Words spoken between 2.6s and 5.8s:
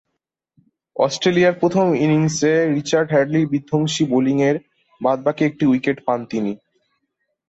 Richard হ্যাডলি’র বিধ্বংসী বোলিংয়ের বাদ-বাকী একটি